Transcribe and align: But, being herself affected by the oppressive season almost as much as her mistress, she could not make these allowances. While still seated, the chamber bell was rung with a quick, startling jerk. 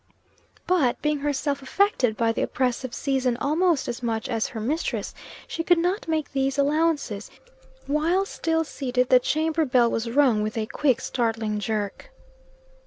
But, 0.65 0.99
being 1.03 1.19
herself 1.19 1.61
affected 1.61 2.17
by 2.17 2.31
the 2.31 2.41
oppressive 2.41 2.91
season 2.91 3.37
almost 3.37 3.87
as 3.87 4.01
much 4.01 4.27
as 4.29 4.47
her 4.47 4.59
mistress, 4.59 5.13
she 5.47 5.63
could 5.63 5.77
not 5.77 6.07
make 6.07 6.31
these 6.31 6.57
allowances. 6.57 7.29
While 7.85 8.25
still 8.25 8.63
seated, 8.63 9.09
the 9.09 9.19
chamber 9.19 9.63
bell 9.63 9.91
was 9.91 10.09
rung 10.09 10.41
with 10.41 10.57
a 10.57 10.65
quick, 10.65 11.01
startling 11.01 11.59
jerk. 11.59 12.09